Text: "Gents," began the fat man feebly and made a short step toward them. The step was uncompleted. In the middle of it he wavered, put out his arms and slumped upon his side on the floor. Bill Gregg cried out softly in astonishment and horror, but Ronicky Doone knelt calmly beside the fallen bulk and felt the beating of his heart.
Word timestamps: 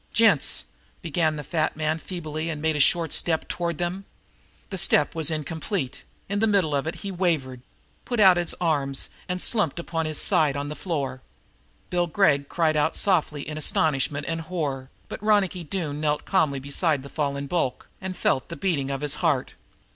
"Gents," 0.13 0.65
began 1.03 1.35
the 1.35 1.43
fat 1.43 1.77
man 1.77 1.99
feebly 1.99 2.49
and 2.49 2.59
made 2.59 2.75
a 2.75 2.79
short 2.79 3.13
step 3.13 3.47
toward 3.47 3.77
them. 3.77 4.05
The 4.71 4.79
step 4.79 5.13
was 5.13 5.29
uncompleted. 5.29 5.99
In 6.27 6.39
the 6.39 6.47
middle 6.47 6.73
of 6.73 6.87
it 6.87 6.95
he 7.05 7.11
wavered, 7.11 7.61
put 8.03 8.19
out 8.19 8.35
his 8.35 8.55
arms 8.59 9.11
and 9.29 9.39
slumped 9.39 9.77
upon 9.77 10.07
his 10.07 10.19
side 10.19 10.57
on 10.57 10.69
the 10.69 10.75
floor. 10.75 11.21
Bill 11.91 12.07
Gregg 12.07 12.49
cried 12.49 12.75
out 12.75 12.95
softly 12.95 13.47
in 13.47 13.59
astonishment 13.59 14.25
and 14.27 14.41
horror, 14.41 14.89
but 15.07 15.21
Ronicky 15.21 15.63
Doone 15.63 16.01
knelt 16.01 16.25
calmly 16.25 16.57
beside 16.59 17.03
the 17.03 17.07
fallen 17.07 17.45
bulk 17.45 17.87
and 18.01 18.17
felt 18.17 18.49
the 18.49 18.55
beating 18.55 18.89
of 18.89 19.01
his 19.01 19.13
heart. 19.21 19.53